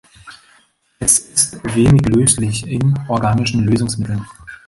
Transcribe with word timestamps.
Es 0.97 1.19
ist 1.19 1.75
wenig 1.75 2.01
löslich 2.09 2.65
in 2.65 2.97
organischen 3.07 3.65
Lösungsmitteln. 3.67 4.25